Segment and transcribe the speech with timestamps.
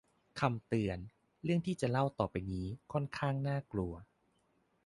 [0.39, 0.99] คำเตือน:
[1.43, 3.93] เรื่องที่จะเล่าต่อไปนี้ค่อนข้างน่ากลัว